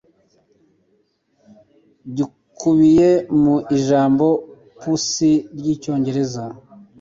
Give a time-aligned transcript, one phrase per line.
[2.15, 3.09] gikubiye
[3.41, 4.27] mu ijambo
[4.79, 6.43] pussy ry'Icyongereza